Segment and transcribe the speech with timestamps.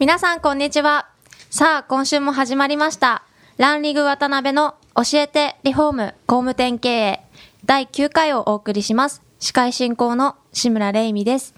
[0.00, 1.08] 皆さんこんにちは。
[1.50, 3.24] さあ今週も始まりました。
[3.56, 7.20] ランリグ渡辺の教えてリフォーム工務店経営
[7.64, 9.22] 第9回をお送りします。
[9.40, 11.52] 司会進行の志村玲美です。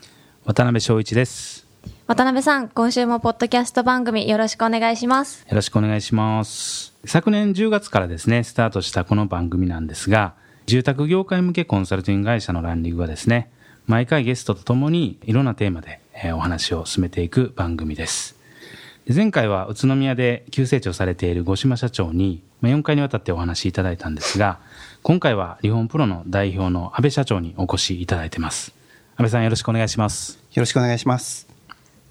[0.46, 1.66] 渡辺翔一です。
[2.06, 5.44] 渡辺さん今週もポッドキャスト番組よろしくお願いします。
[5.46, 6.94] よろしくお願いします。
[7.04, 10.32] 昨年10月からですねスタートしたこの番組なんですが
[10.64, 13.50] 住宅業界向けコンサルティング会社のランリングはですね
[13.86, 16.00] 毎回ゲストとともにいろんなテーマで
[16.34, 18.40] お話を進めていく番組です
[19.12, 24.60] 前回は宇都宮で急成長されている五島社長に4回にわたってお話しいただいたんですが、
[25.02, 28.72] 今回は日本プロの代表の安倍社長にお越しいただいてます。
[29.16, 30.38] 安倍さんよろしくお願いします。
[30.52, 31.48] よろしくお願いします。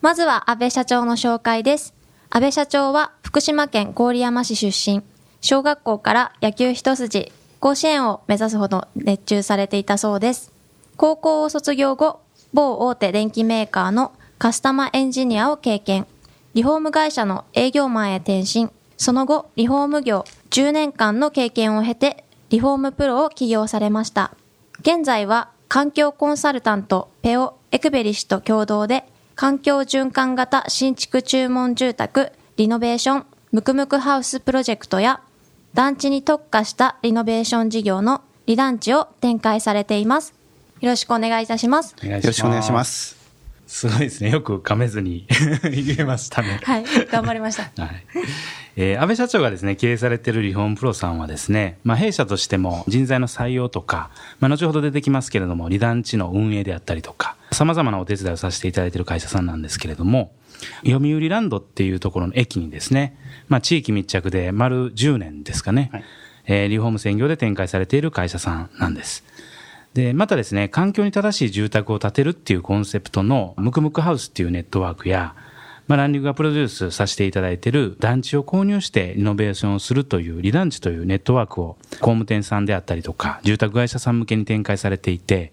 [0.01, 1.93] まずは安倍社長の紹介です。
[2.29, 5.03] 安倍社長は福島県郡山市出身。
[5.41, 10.51] 小学校から野球一筋、甲子園を目指すほど熱中されていたそうです。
[10.97, 12.19] 高校を卒業後、
[12.53, 16.07] 某大手電機メーカーのカスタマーエンジニアを経験。
[16.53, 24.33] リフォーム会社の営業マンへ転身、その後、リフォーム業10年間の経験を経て、リフォームプロを起業されました。
[24.81, 35.21] 現在は、環境コンサルタント、ペオ・エクベリ氏と共同で、環境循環型新築注文住宅、リノベーション、ムクムクハウスプロジェクトや、
[35.73, 40.38] 団地に特化したリノベーション事業のリ団地を展開されています。
[40.81, 41.95] よろしくお願いいたします。
[42.01, 43.17] よろしくお願いします。
[43.67, 44.31] すごいですね。
[44.31, 45.27] よく噛めずに
[45.63, 46.59] 言えましたね。
[46.63, 46.85] はい。
[47.11, 47.63] 頑張りました。
[47.83, 48.03] はい。
[48.77, 54.09] えー、安倍社長がですね、経営されているリフォームプロさんはですね、まあ、弊社としても人材の採用とか、
[54.39, 60.31] まあ、後ほど出てきますけれども、離団地の運営であったりとか、様々なお手伝いをさせていただいている会社さんなんですけれども、
[60.85, 63.17] 読売ランドっていうところの駅にですね、
[63.49, 66.03] まあ、地域密着で丸10年ですかね、はい、
[66.47, 69.23] えー、リフォーム専業で展開されている会社さんなんです。
[69.93, 75.35] で、またですね、環境に正しい住宅を建てるっていうコンセプトのムクムクハウスっていうネットワークや、
[75.87, 85.51] まあ、ランディングがプロデュースさせていただいている団地を購入してリノベーションをするという離団地というネットワークを工務店さんであったりとか、住宅会社さん向けに展開されていて、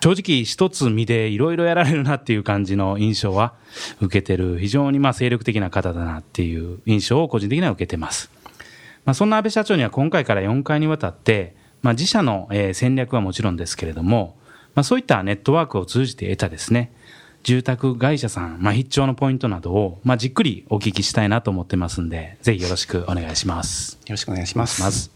[0.00, 3.54] 正直一つ見でいろいろやられるなっていう感じの印象は
[4.00, 8.30] 受けてる、非常にまあ精力的な方だなっていう印象を個人的には受けてます。
[9.04, 14.34] まあ、そんな安倍社長には今回から4回にわたって、まあ、自社の、え戦略はもちろんですけれども、
[14.74, 16.90] まあ、そういったネットワークを通じて得たですね、
[17.42, 23.98] 住宅会社さん、まあ、必聴のポイントなどを、まあ、じっくりお聞きしたいなと思ってますんで、ぜひよろしくお願いします。
[24.06, 24.80] よろしくお願いします。
[24.80, 25.10] まず。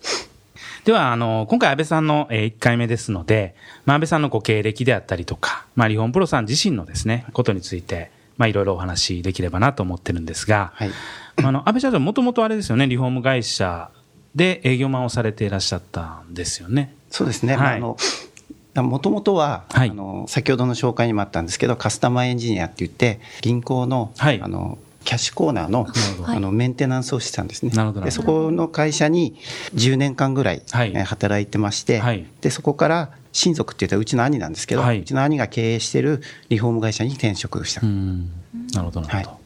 [0.84, 3.54] では、あの、今回安倍さんの、え1回目ですので、
[3.86, 10.90] まあ、安倍さんのご経歴であったりとか、まあ、日本プロさん自身のですね、ことについて、まあ、いろいろお話できればなと思ってるんですが、はい。
[11.42, 13.90] あの、安倍社長、もともとあれですよね、リフォーム会社
[14.38, 16.94] で営業マンをされていらっしゃったんですよね。
[17.10, 17.56] そうですね。
[17.56, 17.98] はい、あの
[18.82, 25.88] もともとは、はい、あの先ほどの紹介にもあったんですけどカスタマーエンジニアって言って銀行の,、はい、あのキャッシュコーナーの
[26.24, 27.72] あのメンテナンスをしてたんですね。
[28.04, 29.34] でそこの会社に
[29.74, 37.80] 10年間ぐらい、はい、働いてまして、はい、でそこから親族って言ったらうちの兄なんですけど、はい、うちの兄が経営してるリフォーム会社に転職した。
[37.82, 37.88] な
[38.76, 39.38] るほどなるほど。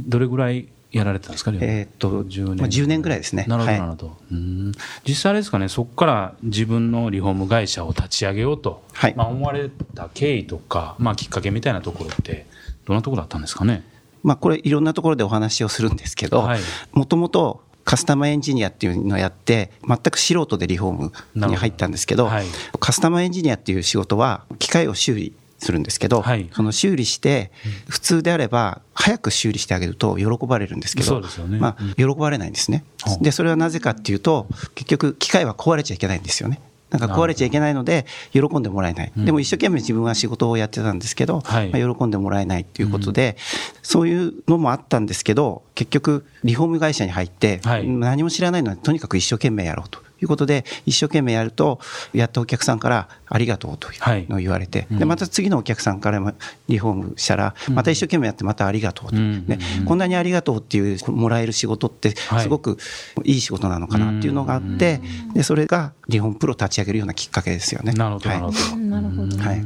[0.00, 1.52] どれぐらいやられてたんですか？
[1.60, 3.44] えっと10年,、まあ、10年ぐらいですね。
[3.48, 4.72] なるほどなるほど、はい、うん。
[5.06, 9.14] 実際あれですかねそこから自分のリフォーム会社を立ち上げようと、はい。
[9.16, 12.46] まあ、思われた経緯とか、まあ、きっかけみたいなところって
[12.84, 13.84] どんなところだったんですかね？
[14.22, 16.48] まあこれいろんなところでお話をするんですけど
[16.92, 22.46] もともとカスタマーエンジニアっていうのをやって、全く素人でリフォームに入ったんですけど、はい、
[22.80, 25.32] カスタマーエンジニアっていう仕事は、機械を修理
[25.66, 27.50] するんですけど、はい、その修理して、
[27.88, 32.84] 普通であれば、早く修理してあげると喜ばれるんですけど、ね、まあ、喜ばれないんですね。
[33.20, 36.60] で、それはなぜかっていうと、結局、機械は壊れちゃいけないんですよね。
[36.90, 39.12] なんか壊れちゃいけないので、喜んでもらえない。
[39.16, 43.36] でも一生懸命自分は仕事をやってたんですけど、まあ、喜んでもらえないっていうことで、
[43.82, 50.05] そういうのもあったんですけど、結局、リフォーム会社に入って、何も知らないのに、とにかく一生懸命やろうと。
[50.20, 51.80] いうことで、一生懸命やると、
[52.12, 56.32] やったお客さんからありがとうというのを言われて、はい、でまた次のお客さんからも
[56.68, 62.78] リフォームしたら、また一生懸命やって、またありがとうと、ね、こんなにありがとうっていうもらえる仕事って、すごく
[63.24, 65.00] いい仕事なのかなっていうのがあって、
[65.34, 67.92] でそれがリフォームプロ立ち上げるようなきっかけですよね。
[67.92, 68.76] なるほど、なるほど。
[68.76, 69.38] なるほど。
[69.38, 69.64] はい。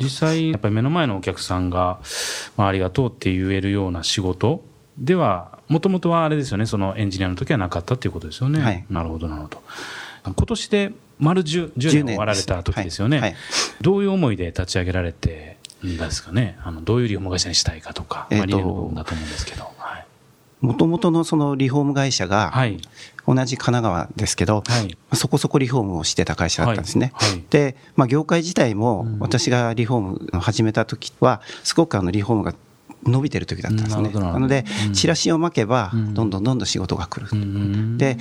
[0.00, 2.00] 実際、やっぱり目の前のお客さんが、
[2.56, 4.62] まあ、ありがとうって言えるような仕事
[4.96, 8.60] では、もともとはあれですよね、そのエンジニアの時はなかったっていうことですよね。
[8.60, 9.62] はい、なるほど、なるほど。
[10.24, 13.30] 今年で丸 10, 10年終わられた時ですよね、はい。
[13.30, 13.38] はい、
[13.80, 19.68] どういう思いで立ち上げられてんですかね、あのどういうリフォーム会社にしたいかとか、まあ、理念の部分だと思うんですけど。
[20.60, 22.52] もともとのそのリフォーム会社が、
[23.26, 27.12] 同じ神奈川ですけど、はい、そこそこリフォームをしてた会社だったんですね。
[27.14, 27.30] はい。
[27.30, 32.54] はい、で、まあ、業界自体も、私がリフォームを始めた時は、すごくあのリフォームが
[33.04, 34.10] 伸びてる時だったんですね。
[34.10, 37.96] なので、チラシを巻けば、どんどんどんどん仕事が来る。
[37.98, 38.18] で、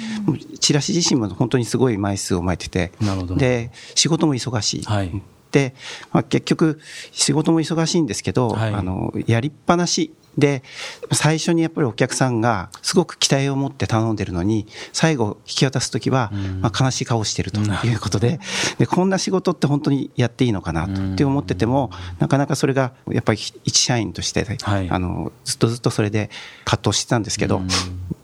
[0.59, 2.91] チラシ自身も本当にすごい枚数を巻いてて、
[3.37, 4.83] で、仕事も忙しい。
[4.83, 5.21] はい。
[5.51, 5.73] で、
[6.11, 6.79] まあ、結局、
[7.11, 10.63] 仕事も忙しいんですけど、はい、あのやりっぱなしで、
[11.11, 16.31] 最初にやっぱりお客さんがすごく期待を持って頼んでるのに、最後引き渡すときは、
[16.61, 18.39] まあ悲しい顔してるということで、
[18.77, 26.29] で、こんな仕事って本当にやっていいのかなって思ってても、なかなかそれがやっぱり一社員として、はい、あの、ずっとずっとそれで
[26.65, 27.61] 葛藤してたんですけど、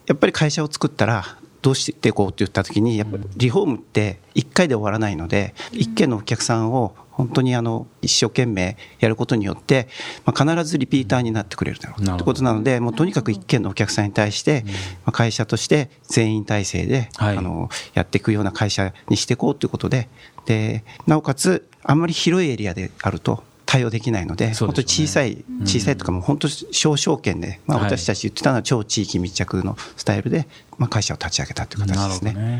[0.06, 9.88] やっぱり会社を作ったら、どうしていこうって言った時に、やっぱりリフォームって1回で終わらないので、1件のお客さんを本当にあの一生懸命やることによって、
[10.26, 12.12] まあ、必ずリピーターになってくれるだろうと。
[12.12, 14.72] いうことなので、もうとにかく一件のお客さんに対して、ま
[15.08, 20.10] あ、会社として全員体制で、あのやっていくような会社にしていこうということで、
[20.46, 23.42] でなおかつ、あんまり広いエリアであると、
[23.74, 30.48] 対応できないので、でね、本当に小さい、小さいとかも本当小証券で、まあ、私たち言ってたのは超地域密着のスタイルで、
[30.78, 32.34] まあ、会社を立ち上げたという形ですね。
[32.34, 32.60] ね。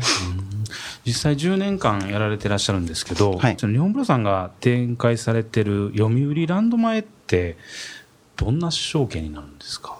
[1.06, 7.58] 実際10年間やられてらっしゃるんですけど、はい、その日本プロさんが展開されてる読売ランド前って、
[8.34, 9.96] どんな証券になるんですか？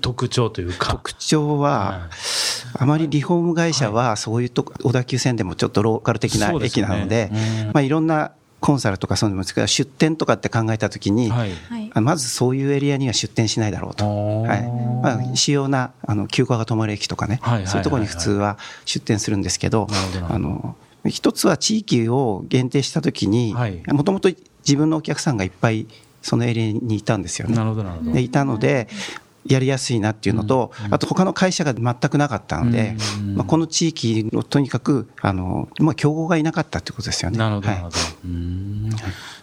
[0.00, 0.92] 特徴というか。
[0.92, 2.08] 特徴は、
[2.78, 7.30] あまりリフォーム会社はそういうと小田急線でもちょっとローカル的な駅なので、
[7.74, 11.50] まあいろんなコンサルとかそういうのもですけど、出店とかって考えたときに、はい、
[12.00, 14.04] まずそういうエリアには出店しないだろうと。
[14.42, 14.62] はい。
[15.02, 19.88] まあ、主要なあの休暇が止まる駅とかね、そういうところに普通は出店するんですけど、
[20.28, 20.76] あの
[21.08, 23.54] 一つは地域を限定したときに、
[23.88, 24.30] もともと
[24.64, 25.88] 自分のお客さんがいっぱい
[26.22, 27.56] そのエリアにいたんですよね。
[27.56, 28.12] なるほどなるほど。
[28.12, 28.86] でいたので、
[29.46, 32.96] やりやすいなっていうのと、あと他の会社が全くなかったので、
[33.34, 37.38] まあ、この地域のとにかく、あの、まあ、競合がいなかったってことですよね。
[37.38, 37.96] なるほど、なるほど。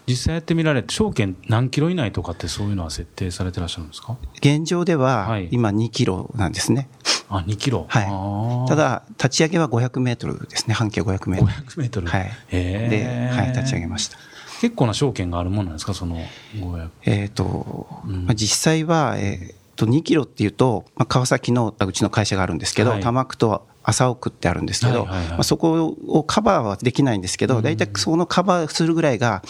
[0.08, 4.18] 実際やってみられて、証券何キロ以内とかってそういうのは設定されてらっしゃるんですか？
[4.38, 6.90] 現状では、今2キロなんですね。
[7.30, 8.70] あ、2キロはい。
[8.70, 10.74] ただ、立ち上げは500メートルですね。
[10.74, 11.52] 半径500メートル。
[11.52, 12.32] 500メートルはい。
[12.52, 14.18] で、はい、立ち上げました。
[14.62, 16.18] 結構な証券があるものなんですか、その
[16.56, 16.90] 500。
[17.06, 29.42] えっ、と、うん、まあ、実際は、えー、と2キロっていうと、まあ、川崎のうちの会社があるんですけど、多摩区と麻生区ってあるんですけど、まあ、そこをカバーはできないんですけど、大体そのカバーするぐらいが、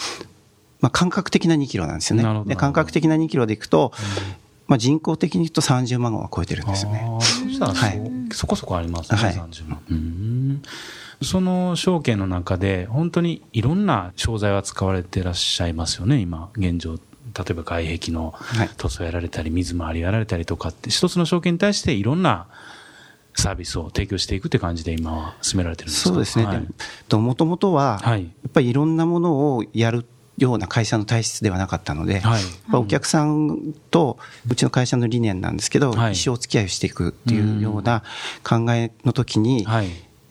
[0.80, 2.44] まあ、感覚的な2キロなんですよね。
[2.46, 3.92] で感覚的な2キロでいくと、
[4.68, 7.04] まあ、人口的に言うと30万は超えてるんですよね。
[7.58, 8.00] そはい、
[8.32, 9.82] そこそこありますね、はい、30万。
[9.90, 10.62] うん
[11.22, 16.98] その証券の中で、本当にいろんな商材は使われていらっしゃいますよね、今、現状。
[17.36, 18.34] 例えば外壁の
[18.76, 22.46] 塗装やられたり、水回りやられたりとかって、一つの証券に対していろんな
[23.36, 26.08] サービスを提供していくって感じで今は進められてるんですか？
[26.10, 26.44] そうですね。
[27.12, 28.20] もともとは、やっ
[28.52, 30.04] ぱりいろんなものをやる
[30.38, 38.02] ような会社の体質ではなかったので、はい、お客さんとうちの会社の理念なんですけど、はい、一生お付き合いをしていくっていうような
[38.42, 39.88] 考えの時に、はい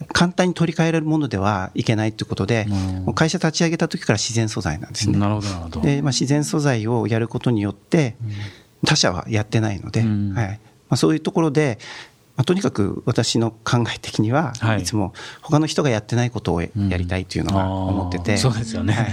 [0.08, 2.66] 簡単に取り替えられるものではいけないということで、
[3.06, 5.18] うん、会社立ち上げた時から自然素材なんですね。
[5.18, 5.82] なるほど、なるほど。
[5.82, 8.16] で、まあ、自然素材をやることによって、
[8.86, 10.48] 他社はやってないので、うん、はい。
[10.48, 11.80] まあ、そういうところで、
[12.40, 19.04] まあ、とにかく私の考え的には、はい、いつも他の人がやってないことをやりたいというのが思ってて、うん、そうですよね、は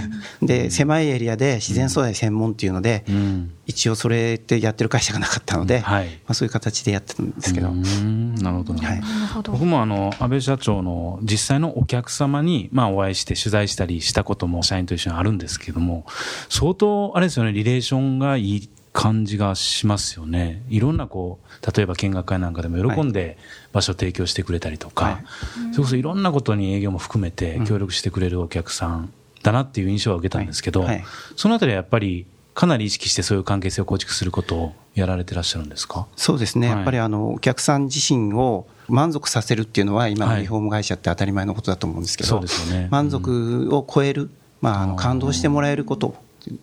[0.45, 7.69] い、で狭いエリアで自然素材専門っていうので、うん、一応それってやってる会社がなかったので、はい、まあ、そういう形でやってるんですけど。
[7.69, 9.01] なるほど、ね、はい、
[9.43, 16.05] 僕もあの安倍社長の実際のお客様にまあお会いして取材したりしたことも社員と一緒にあるんですけども
[16.47, 20.63] 相当あれですよねリレーションがいい感じがしますよね。
[20.69, 23.37] いろんなこう、例えば見学会なんかでも喜んで
[23.71, 25.23] 場所を提供してくれたりとか、はい、
[25.71, 29.13] それこそいろんなことに営業も含めて協力してくれるお客さん
[29.43, 30.89] だなっていう印象は受けたんですけど、はい。
[30.89, 32.25] はい、そのあたりはやっぱり
[32.55, 36.07] かなり意識してそういう関係性を構築することをやられてらっしゃるんですか？
[36.15, 36.69] そうですね。
[36.69, 42.41] やっぱりあの、お客さん自身を満足させるっていうのは今のリフォーム会社って当たり前のことだと思うんですけど、
[42.89, 46.15] 満足を超える、まあ、あの感動してもらえること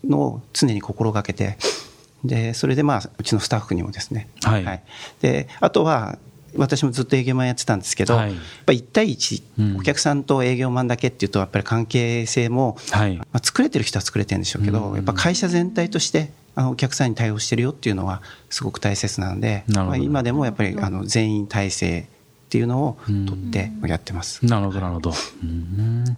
[0.02, 1.58] のを常に心がけて
[2.24, 4.82] でそれでまあうちのスタッフにもですね、はい、はい、
[5.20, 6.18] であとは
[6.56, 22.04] 私もずっと営業マンやってたんですけど、はい、やっぱ1対1、お客さんと営業マンだけっていうとやっぱり関係性も、はい、まあ、作れてる人は作れてるんでしょうけど、やっぱ会社全体としてあのお客さんに対応してるよっていうのはすごく大切なので、まあ、今でもやっぱりあの全員体制っ
[22.48, 24.46] ていうのを取ってやってます。
[24.46, 25.12] なるほどなるほど。
[25.42, 26.16] うん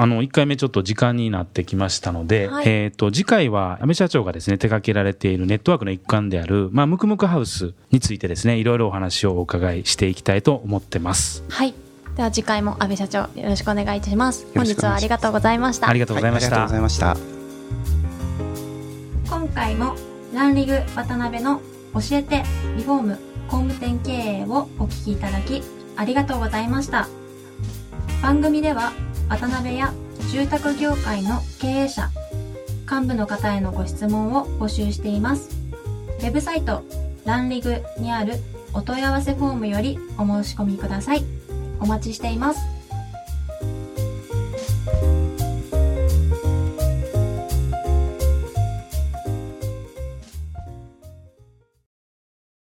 [0.00, 11.42] あの、1回目ちょっと時間になってきましたので、はい、えっ、ー、と、次回は、安倍社長がですね、手掛けられているネットワークの一環である、まあ、ムクムクハウスについてですね、いろいろお話をお伺いしていきたいと思ってます。
[11.48, 11.74] はい。
[12.16, 14.46] では次回も安倍社長よろしくお願いいたします。
[14.54, 15.88] 本日はありがとうございました。
[15.88, 16.56] ありがとうございました。
[16.56, 16.98] はい、ありがとうございまし
[19.28, 19.36] た。
[19.36, 19.94] 今回も
[20.34, 21.60] ランリグ渡辺の
[21.94, 22.42] 教えて
[22.76, 25.62] リフォーム工務店経営をお聞きいただき
[25.96, 27.08] ありがとうございました。
[28.22, 28.92] 番組では
[29.28, 29.92] 渡辺や
[30.32, 32.10] 住宅業界の経営者、
[32.90, 35.50] 幹部の方へのご質問を募集しています。
[36.20, 36.82] ウェブサイト、
[37.24, 38.34] ランリグにある
[38.72, 41.24] お問い合わせフォームよりお申し込みください。
[41.80, 42.77] お待ちしています。